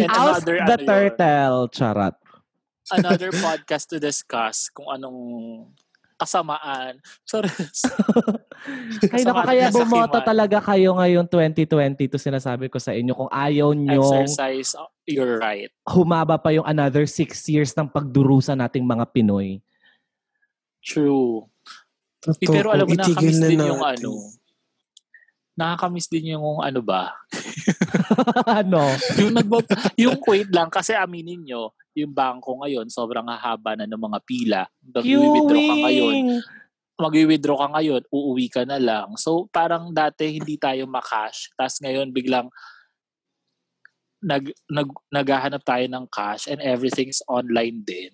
[0.00, 2.16] And House another, the ano yun, turtle, charat.
[2.88, 5.68] another podcast to discuss kung anong
[6.14, 7.02] kasamaan.
[7.26, 7.50] Sorry.
[9.14, 13.12] Ay, naku, kaya bumoto talaga kayo ngayon 2020 to sinasabi ko sa inyo.
[13.12, 15.68] Kung ayaw nyo, Exercise, oh, you're right.
[15.90, 19.58] humaba pa yung another six years ng pagdurusa nating mga Pinoy.
[20.84, 21.48] True.
[22.24, 22.52] Totoo.
[22.52, 24.04] Pero alam mo, na din yung natin.
[24.04, 24.10] ano.
[25.54, 27.14] Nakakamiss din yung ano ba?
[28.62, 28.90] ano?
[29.22, 29.64] yung nagbab
[29.94, 34.62] yung wait lang kasi aminin nyo, yung bangko ngayon sobrang hahaba na ng mga pila.
[34.82, 36.14] Mag-withdraw ka ngayon.
[36.94, 39.14] Mag-withdraw ka ngayon, uuwi ka na lang.
[39.14, 41.54] So parang dati hindi tayo makash.
[41.54, 42.50] Tapos ngayon biglang
[44.24, 48.10] nag, nag, naghahanap tayo ng cash and everything's online din.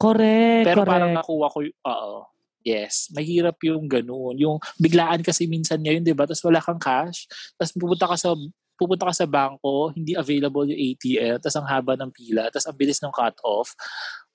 [0.00, 0.92] Correct, Pero correct.
[0.96, 2.18] parang nakuha ko, oo.
[2.60, 4.36] Yes, mahirap yung ganun.
[4.36, 6.28] Yung biglaan kasi minsan ngayon, 'di ba?
[6.28, 7.24] Tapos wala kang cash,
[7.56, 8.30] tapos pupunta ka sa
[8.76, 12.76] pupunta ka sa bangko, hindi available yung ATM, tapos ang haba ng pila, tapos ang
[12.76, 13.72] bilis ng cut-off.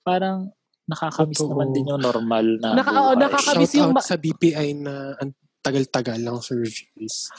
[0.02, 0.54] Parang
[0.86, 1.54] nakakamiss Totoo.
[1.58, 3.18] naman din yung normal na Naka- buhay.
[3.18, 4.94] nakaka- Nakakamiss Shout yung out ma- sa BPI na
[5.66, 7.34] tagal-tagal ng service.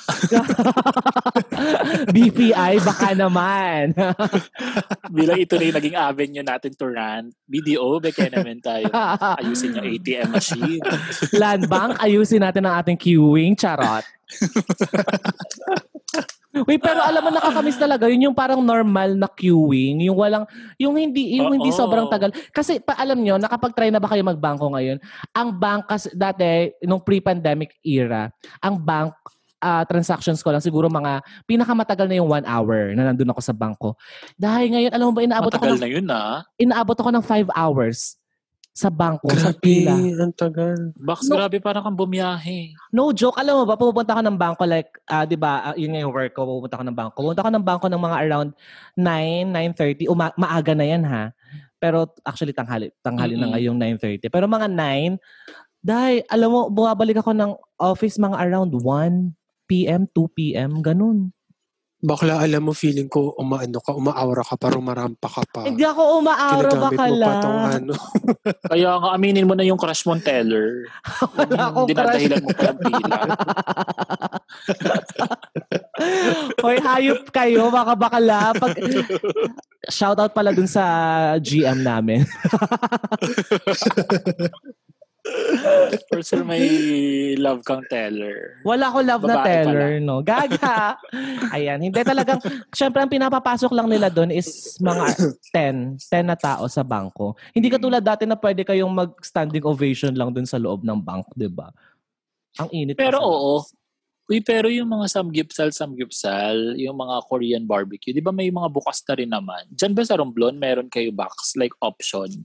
[2.14, 3.94] BPI, baka naman.
[5.16, 8.90] Bilang ito rin naging avenue natin to rant, BDO, beke naman tayo.
[9.38, 10.82] Ayusin yung ATM machine.
[11.30, 13.54] Land Bank, ayusin natin ang ating queuing.
[13.54, 14.02] Charot.
[16.64, 20.48] Wait, pero alam mo nakakamiss talaga yun yung parang normal na queuing, yung walang
[20.80, 21.76] yung hindi yung hindi Oo.
[21.76, 22.32] sobrang tagal.
[22.54, 24.96] Kasi pa, alam nyo, nakapag-try na ba kayo magbangko ngayon?
[25.36, 28.32] Ang bank kasi dati nung pre-pandemic era,
[28.64, 29.12] ang bank
[29.60, 33.52] ah, transactions ko lang siguro mga pinakamatagal na yung one hour na nandun ako sa
[33.52, 33.98] bangko.
[34.36, 36.36] Dahil ngayon, alam mo ba, inaabot ako Matagal ng, na yun ah.
[36.56, 38.16] inaabot ako ng five hours
[38.76, 39.96] sa bangko, sa pila.
[39.96, 40.76] Grabe, ang tagal.
[41.00, 41.40] Box, No.
[41.40, 42.76] grabe parang kang bumiyahe.
[42.92, 45.96] No joke, alam mo ba, pupunta ako ng bangko like, ah, 'di ba, ah, yun
[45.96, 47.16] nga yung work ko, pupunta ako ng bangko.
[47.24, 48.50] Pupunta ako ng bangko ng mga around
[48.92, 51.32] 9, 9:30, Uma- maaga na yan ha.
[51.80, 53.52] Pero actually tanghali, tanghali na Mm-mm.
[53.56, 54.28] ngayong 9:30.
[54.28, 55.16] Pero mga 9,
[55.80, 59.32] dahil alam mo, bumabalik ako ng office mga around 1
[59.64, 61.32] PM, 2 PM, ganun.
[61.96, 65.64] Bakla, alam mo, feeling ko umaano ka, umaaura ka pa, rumarampa ka pa.
[65.64, 67.24] Hindi ako umaara Ginagamit mo bakala.
[67.24, 67.94] pa tong ano.
[68.76, 70.92] Kaya nga, aminin mo na yung crush mong teller.
[71.40, 72.28] Wala akong crush.
[72.36, 72.76] Mo pa.
[76.60, 78.52] Hoy, hayop kayo, baka bakala.
[78.52, 78.76] Pag...
[79.88, 80.84] Shoutout pala dun sa
[81.40, 82.28] GM namin.
[86.10, 86.66] For sure may
[87.36, 88.62] love kang teller.
[88.62, 90.22] Wala ko love na Babae teller, no?
[90.22, 90.96] Gaga.
[91.54, 92.38] Ayan, hindi talagang,
[92.74, 95.16] syempre ang pinapapasok lang nila doon is mga
[95.50, 97.34] 10, 10 na tao sa bangko.
[97.54, 101.50] Hindi katulad dati na pwede kayong mag-standing ovation lang doon sa loob ng bank, di
[101.50, 101.70] ba?
[102.58, 102.96] Ang init.
[102.96, 103.64] Pero oo.
[104.26, 108.98] Uy, pero yung mga samgipsal, samgipsal, yung mga Korean barbecue, di ba may mga bukas
[109.06, 109.62] na rin naman?
[109.70, 112.42] Diyan ba sa Romblon, meron kayo box, like option?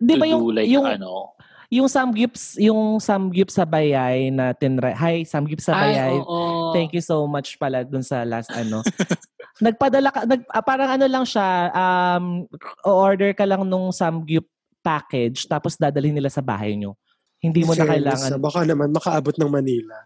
[0.00, 1.36] Di ba yung, do like yung, ano?
[1.70, 6.18] Yung samgips, yung samgips sa bayay na tinry, hi, samgips sa bayay.
[6.18, 6.74] Ay, oo.
[6.74, 8.82] Thank you so much pala dun sa last ano.
[9.64, 12.42] Nagpadala ka, nag, ah, parang ano lang siya, um,
[12.82, 14.44] order ka lang nung samgyup
[14.82, 16.98] package tapos dadalhin nila sa bahay nyo.
[17.38, 18.30] Hindi mo na Fairness, kailangan.
[18.34, 19.96] ah, Baka naman makaabot ng Manila.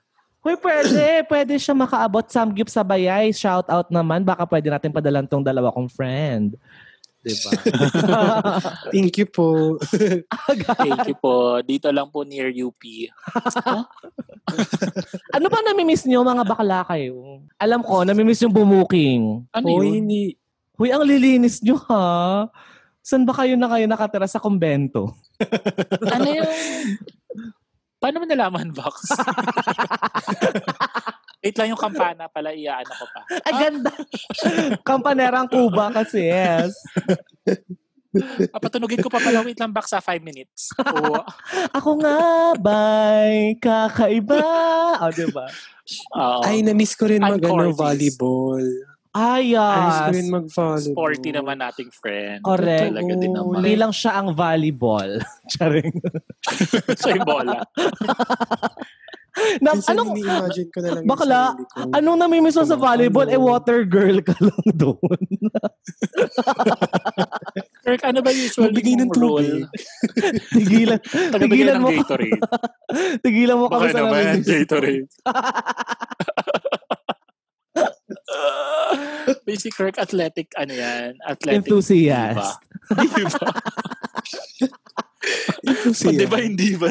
[0.44, 1.00] Hoy, pwede.
[1.32, 3.32] pwede siya makaabot samgyup sa bayay.
[3.32, 4.20] Shout out naman.
[4.28, 6.60] Baka pwede natin padalan tong dalawa kong friend.
[7.24, 7.50] Diba?
[8.92, 9.80] Thank you po.
[10.84, 11.64] Thank you po.
[11.64, 12.76] Dito lang po near UP.
[15.36, 17.40] ano ba namimiss nyo mga bakla kayo?
[17.56, 19.48] Alam ko, namimiss yung bumuking.
[19.56, 20.04] Ano Hoy, yun?
[20.04, 20.20] ni,
[20.76, 22.44] Hoy, ang lilinis nyo ha.
[23.00, 25.16] San ba kayo na kayo nakatira sa kumbento?
[26.04, 26.52] ano yung...
[28.04, 29.16] Paano mo nalaman, Box?
[31.44, 33.20] Wait lang yung kampana pala, iyaan ako pa.
[33.52, 33.92] Ang ganda.
[34.80, 36.72] Kampanerang Cuba kasi, yes.
[38.48, 40.72] Papatunugin ko pa pala, wait lang, Box, sa 5 minutes.
[40.80, 41.20] Oo.
[41.76, 42.18] Ako nga
[42.56, 44.40] ba'y kakaiba?
[45.04, 45.46] O, diba?
[46.16, 46.40] Oo.
[46.48, 47.76] ay, na-miss ko rin I'm mag ano, Cordies.
[47.76, 48.64] volleyball.
[49.14, 50.16] Ay, Na-miss ko yes.
[50.16, 50.96] rin mag-volleyball.
[50.96, 52.40] Sporty naman nating friend.
[52.40, 52.88] Correct.
[52.88, 53.60] Talaga din naman.
[53.60, 55.20] Hindi lang siya ang volleyball.
[55.52, 55.92] Charing.
[56.96, 57.60] Siya yung bola.
[59.58, 61.58] Na, Minsan anong, ini-imagine ko na lang Bakla,
[61.90, 63.26] anong namimiss mo sa volleyball?
[63.26, 63.34] ano?
[63.34, 65.20] Eh, water girl ka lang doon.
[67.82, 69.66] Kirk, ano ba usually Magbigay ng tubig.
[70.54, 71.00] Tigilan,
[71.34, 72.38] tigilan mo, Gatorade.
[73.26, 74.46] tigilan mo kami sa naman, namimiss.
[74.46, 75.08] Gatorade.
[79.44, 81.18] Basic Kirk, athletic, ano yan?
[81.20, 82.60] Athletic Enthusiast.
[82.88, 83.18] Diba?
[83.18, 83.38] diba?
[85.64, 86.44] Kasi O, di ba yan.
[86.46, 86.88] hindi ba?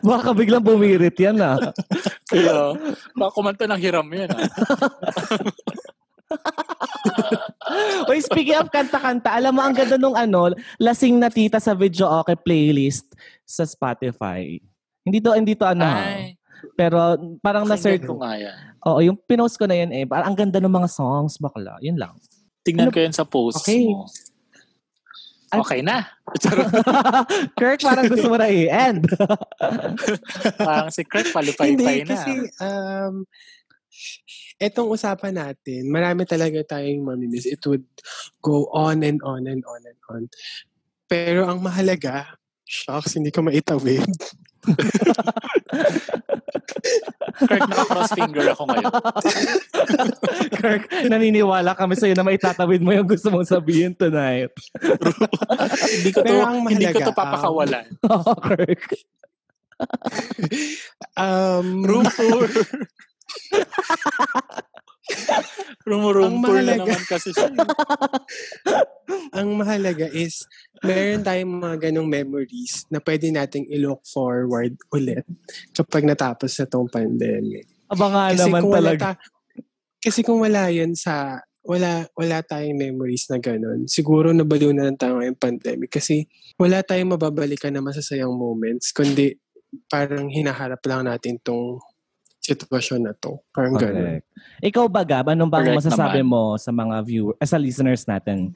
[0.00, 1.60] Baka biglang bumirit yan ah.
[2.24, 2.72] Kaya,
[3.12, 4.28] baka kumanta ng hiram yan.
[4.32, 4.44] Ah.
[8.08, 12.08] Oy, speaking of kanta-kanta, alam mo, ang ganda nung ano, lasing na tita sa video
[12.20, 13.12] okay playlist
[13.44, 14.56] sa Spotify.
[15.04, 15.84] Hindi to, hindi to ano.
[15.84, 16.00] ha.
[16.00, 16.36] Ay,
[16.74, 16.96] Pero
[17.44, 18.56] parang na-search ko nga yan.
[18.84, 20.04] Oo, yung pinost ko na yan eh.
[20.04, 21.76] Parang ang ganda ng mga songs, bakla.
[21.80, 22.16] Yun lang.
[22.64, 23.84] Tingnan Ano- ko yan sa posts Okay.
[23.84, 24.08] mo.
[25.62, 26.08] Okay na.
[27.58, 29.06] Kirk, parang gusto mo na i-end.
[30.58, 32.08] Parang si Kirk, Hindi, palipay-pay na.
[32.10, 33.14] kasi um,
[34.58, 37.46] etong usapan natin, marami talaga tayong mamimiss.
[37.46, 37.86] It would
[38.42, 40.22] go on and on and on and on.
[41.06, 44.04] Pero ang mahalaga, shucks, hindi ko maitawid.
[47.34, 48.92] Kirk, naka-cross finger ako ngayon.
[50.60, 54.54] Kirk, naniniwala kami sa'yo na maitatawid mo yung gusto mong sabihin tonight.
[55.98, 57.86] hindi ko to, Pero ang hindi ko to papakawalan.
[58.14, 58.84] Oo, Kirk.
[61.18, 62.46] Um, Room tour.
[65.84, 66.80] Ang tour mahalaga.
[66.80, 67.50] naman kasi siya.
[69.36, 70.48] ang mahalaga is
[70.84, 75.24] meron tayong mga ganong memories na pwede nating i-look forward ulit
[75.72, 77.64] kapag natapos na tong pandemic.
[77.88, 79.02] Aba nga Kasi naman kung wala talaga.
[79.16, 79.20] ta-
[79.98, 83.88] kasi kung wala yun sa wala wala tayong memories na ganun.
[83.88, 86.28] Siguro nabaliw na lang tayo ngayong pandemic kasi
[86.60, 89.40] wala tayong mababalikan na masasayang moments kundi
[89.88, 91.80] parang hinaharap lang natin tong
[92.38, 93.40] sitwasyon na to.
[93.48, 94.20] Parang ganun.
[94.20, 94.26] Correct.
[94.60, 95.32] Ikaw ba, Gab?
[95.32, 96.28] Anong bang Correct masasabi naman.
[96.28, 98.52] mo sa mga viewer, eh, sa listeners natin?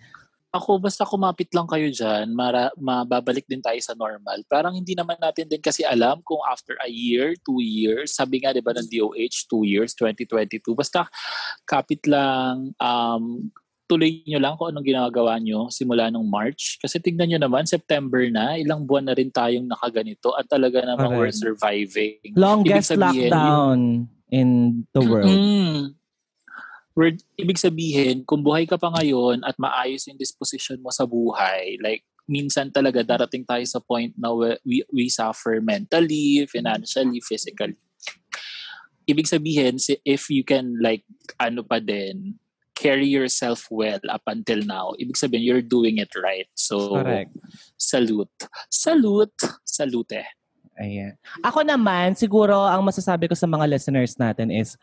[0.48, 4.40] Ako, basta kumapit lang kayo dyan, mara, mababalik din tayo sa normal.
[4.48, 8.56] Parang hindi naman natin din kasi alam kung after a year, two years, sabi nga
[8.56, 10.72] 'di ba ng DOH, two years, 2022.
[10.72, 11.04] Basta
[11.68, 13.52] kapit lang, um,
[13.88, 16.80] tuloy nyo lang kung anong ginagawa nyo simula nung March.
[16.80, 21.16] Kasi tignan nyo naman, September na, ilang buwan na rin tayong nakaganito at talaga namang
[21.16, 21.40] we're Correct.
[21.44, 22.32] surviving.
[22.37, 23.80] Longest sabihin, lockdown
[24.32, 24.48] in
[24.92, 25.28] the world.
[25.28, 25.96] Mm.
[26.98, 31.78] We're, ibig sabihin, kung buhay ka pa ngayon at maayos yung disposition mo sa buhay,
[31.78, 37.78] like, minsan talaga darating tayo sa point na we, we, we suffer mentally, financially, physically.
[39.06, 41.06] Ibig sabihin, if you can like,
[41.38, 42.34] ano pa din,
[42.74, 46.50] carry yourself well up until now, ibig sabihin, you're doing it right.
[46.58, 47.30] So, Correct.
[47.78, 48.38] salute.
[48.70, 49.38] Salute.
[49.62, 50.26] Salute.
[50.78, 51.18] Ayan.
[51.42, 54.78] Ako naman, siguro ang masasabi ko sa mga listeners natin is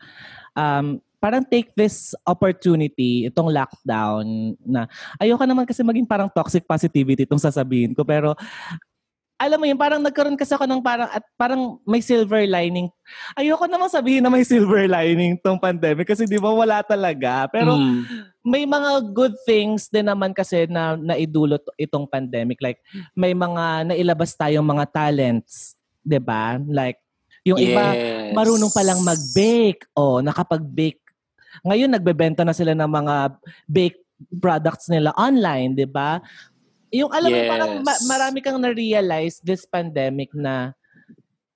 [0.52, 4.86] um, parang take this opportunity, itong lockdown na
[5.18, 8.38] ayoko naman kasi maging parang toxic positivity itong sasabihin ko pero
[9.36, 12.88] alam mo yun, parang nagkaroon kasi ako ng parang, at parang may silver lining.
[13.36, 17.44] Ayoko naman sabihin na may silver lining tong pandemic kasi di ba wala talaga.
[17.52, 18.32] Pero Mm.
[18.40, 22.56] may mga good things din naman kasi na naidulot itong pandemic.
[22.64, 22.80] Like,
[23.12, 26.56] may mga nailabas tayong mga talents, 'di ba?
[26.64, 26.96] Like,
[27.44, 28.32] yung iba, Yes.
[28.32, 29.84] marunong palang mag-bake.
[29.92, 31.04] O, nakapag-bake.
[31.62, 33.14] Ngayon, nagbebenta na sila ng mga
[33.64, 33.98] bake
[34.40, 36.20] products nila online, di ba?
[36.88, 37.50] Yung alam mo, Yes.
[37.50, 40.72] parang ma- marami kang na-realize this pandemic na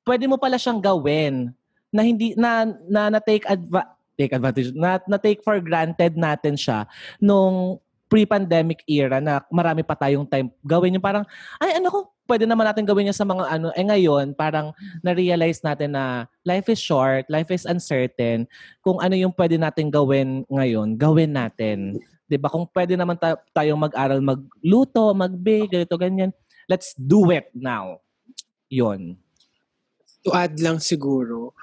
[0.04, 1.54] pwede mo pala siyang gawin
[1.88, 6.54] na hindi na na, na take adva- take advantage na, na take for granted natin
[6.54, 6.84] siya
[7.16, 11.22] nung pre-pandemic era na marami pa tayong time gawin yung parang
[11.62, 11.98] ay ano ko
[12.30, 14.70] pwede naman natin gawin yan sa mga ano eh ngayon parang
[15.02, 18.46] na-realize natin na life is short, life is uncertain.
[18.86, 21.98] Kung ano yung pwede natin gawin ngayon, gawin natin.
[22.30, 22.46] 'Di ba?
[22.46, 26.30] Kung pwede naman ta- tayong mag-aral, magluto, mag-bake, ganito, ganyan.
[26.70, 27.98] Let's do it now.
[28.70, 29.18] Yon.
[30.22, 31.58] To add lang siguro,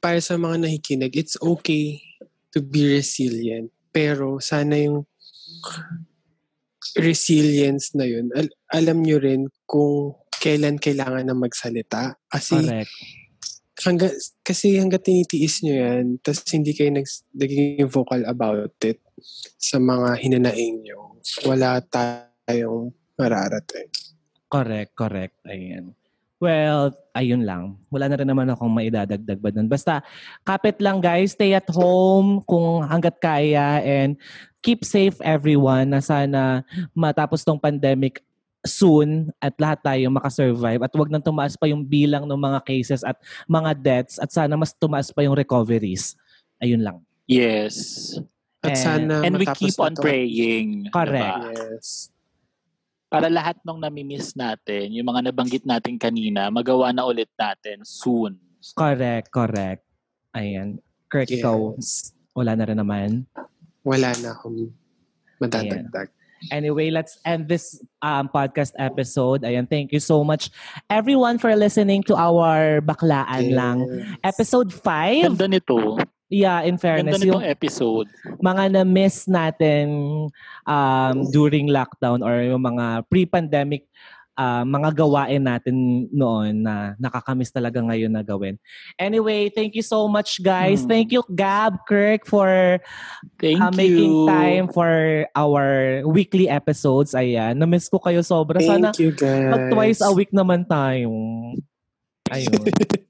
[0.00, 2.00] para sa mga nakikinig, it's okay
[2.48, 3.68] to be resilient.
[3.92, 5.04] Pero sana yung
[6.98, 12.16] resilience na yun, al- alam nyo rin kung kailan kailangan na magsalita.
[12.26, 12.92] Kasi Correct.
[13.84, 14.08] hangga,
[14.40, 18.98] kasi hangga tinitiis nyo yan, tapos hindi kayo nags, naging vocal about it
[19.60, 23.92] sa mga hinanaing nyo, wala tayong mararating.
[24.50, 25.36] Correct, correct.
[25.46, 25.94] Ayan.
[26.40, 27.76] Well, ayun lang.
[27.92, 29.68] Wala na rin naman akong maidadagdag ba dun.
[29.68, 30.00] Basta,
[30.40, 31.36] kapit lang guys.
[31.36, 34.16] Stay at home kung hanggat kaya and
[34.64, 36.64] keep safe everyone na sana
[36.96, 38.24] matapos tong pandemic
[38.60, 43.00] soon at lahat tayo makasurvive at wag nang tumaas pa yung bilang ng mga cases
[43.00, 46.16] at mga deaths at sana mas tumaas pa yung recoveries.
[46.56, 47.00] Ayun lang.
[47.24, 48.16] Yes.
[48.60, 50.00] At And- sana And we keep on to.
[50.00, 50.88] praying.
[50.92, 51.36] Correct.
[51.52, 51.52] diba?
[51.76, 52.08] Yes.
[53.10, 58.38] Para lahat nung namimiss natin, yung mga nabanggit natin kanina, magawa na ulit natin soon.
[58.78, 59.82] Correct, correct.
[60.30, 60.78] Ayan.
[61.10, 62.14] Ikaw, Yes.
[62.30, 63.26] wala na rin naman.
[63.82, 64.70] Wala na akong
[65.42, 66.06] madadagdag.
[66.48, 69.42] Anyway, let's end this um, podcast episode.
[69.42, 70.48] Ayan, thank you so much
[70.88, 73.84] everyone for listening to our Baklaan Lang.
[74.24, 75.34] Episode 5.
[75.34, 75.98] Ganda nito.
[76.30, 78.06] Yeah, in fairness, yung episode.
[78.38, 79.90] mga na-miss natin
[80.62, 83.90] um, during lockdown or yung mga pre-pandemic
[84.40, 88.56] uh, mga gawain natin noon na nakakamiss talaga ngayon na gawin.
[88.96, 90.86] Anyway, thank you so much guys.
[90.86, 90.88] Hmm.
[90.88, 92.80] Thank you Gab, Kirk for
[93.36, 93.76] Thank uh, you.
[93.76, 97.12] making time for our weekly episodes.
[97.12, 98.62] Ayan, na-miss ko kayo sobra.
[98.62, 99.50] Sana Thank you, guys.
[99.52, 101.10] mag twice a week naman tayo.
[102.30, 102.62] Ayun.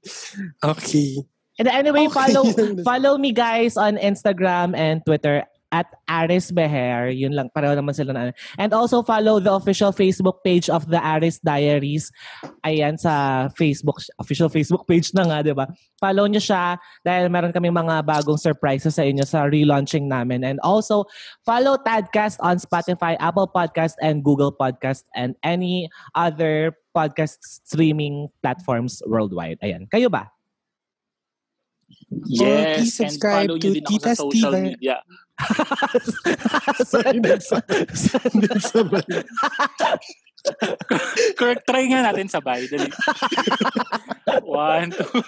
[0.73, 1.21] okay.
[1.61, 2.17] And anyway, Okay.
[2.33, 2.43] follow
[2.89, 7.07] follow me guys on Instagram and Twitter at Aris Beher.
[7.15, 8.35] Yun lang, pareho naman sila na.
[8.59, 12.11] And also follow the official Facebook page of the Aris Diaries.
[12.67, 15.71] Ayan sa Facebook, official Facebook page na nga, di ba?
[15.95, 16.75] Follow nyo siya
[17.07, 20.43] dahil meron kaming mga bagong surprises sa inyo sa relaunching namin.
[20.43, 21.07] And also,
[21.47, 25.87] follow Tadcast on Spotify, Apple Podcast, and Google Podcast, and any
[26.19, 29.55] other podcast streaming platforms worldwide.
[29.63, 29.87] Ayan.
[29.87, 30.27] Kayo ba?
[32.27, 34.67] Yes, please and subscribe follow to nyo din ako sa Tita social Steve.
[34.75, 34.97] media.
[36.85, 37.65] Sorry, nasa-
[38.35, 39.05] nasa-
[41.37, 42.65] Correct, try nga natin sabay.
[42.65, 42.89] Dali.
[44.41, 45.05] One, two.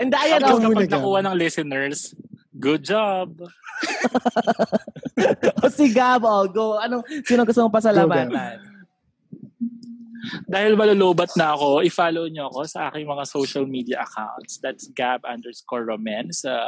[0.00, 2.14] And ayan, oh, kapag nakuha ng listeners,
[2.58, 3.42] good job.
[5.66, 6.78] oh, si Gab, oh, go.
[6.78, 8.69] Anong, sino gusto mong pasalamatan?
[10.44, 14.60] Dahil malulobat na ako, i-follow nyo ako sa aking mga social media accounts.
[14.60, 16.58] That's Gab underscore Romen sa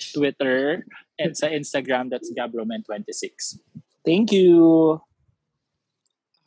[0.00, 0.86] Twitter
[1.20, 3.60] and sa Instagram, that's Gab Romen26.
[4.00, 4.96] Thank you!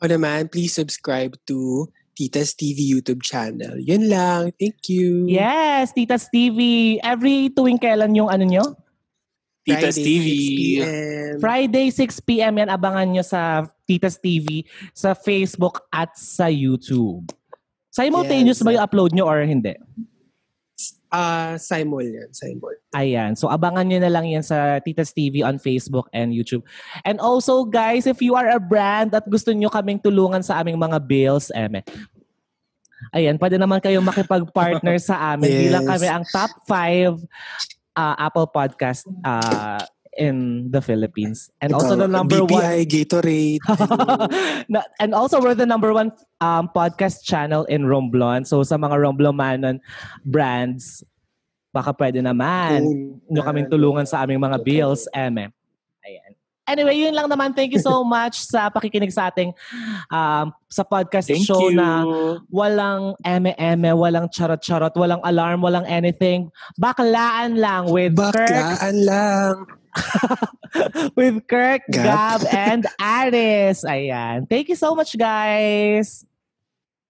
[0.02, 3.78] Ako naman, please subscribe to Tita's TV YouTube channel.
[3.78, 4.54] Yun lang.
[4.58, 5.26] Thank you.
[5.26, 6.98] Yes, Tita's TV.
[7.02, 8.64] Every tuwing kailan yung ano nyo?
[9.64, 10.26] Titas Friday, TV.
[10.28, 11.34] 6 p.m.
[11.40, 12.54] Friday, 6 p.m.
[12.60, 12.68] yan.
[12.68, 17.28] Abangan nyo sa Tita's TV sa Facebook at sa YouTube.
[17.94, 18.66] Simultaneous Yes.
[18.66, 19.76] ba yung upload nyo or hindi?
[21.14, 22.30] Ah, Simon yan.
[22.34, 22.74] Simon.
[22.90, 23.38] Ayan.
[23.38, 26.66] So, abangan nyo na lang yan sa Titas TV on Facebook and YouTube.
[27.06, 30.74] And also, guys, if you are a brand at gusto nyo kaming tulungan sa aming
[30.74, 31.86] mga bills, eme,
[33.14, 35.54] ayan, pwede naman kayong makipag-partner sa amin.
[35.54, 35.62] Yes.
[35.70, 37.22] Bilang kami ang top 5
[37.94, 39.78] Apple podcast uh,
[40.16, 41.50] in the Philippines.
[41.60, 42.90] And also the Ikaw, number BPI, one...
[42.90, 43.60] Gatorade.
[45.02, 48.46] And also we're the number one um, podcast channel in Romblon.
[48.46, 49.80] So sa mga Romblomanon
[50.24, 51.04] brands,
[51.74, 52.86] baka pwede naman
[53.26, 55.50] nyo kaming tulungan sa aming mga bills, eme.
[55.50, 55.63] Ayan.
[56.64, 57.52] Anyway, yun lang naman.
[57.52, 59.52] Thank you so much sa pakikinig sa ating
[60.08, 61.76] um, sa podcast Thank show you.
[61.76, 62.02] na
[62.48, 66.48] walang eme-eme, walang charot-charot, walang alarm, walang anything.
[66.80, 69.54] Baklaan lang with Kirk, Baklaan lang.
[71.18, 72.04] with Kirk, Gab.
[72.04, 73.84] Gab, and Aris.
[73.86, 74.48] Ayan.
[74.48, 76.26] Thank you so much, guys.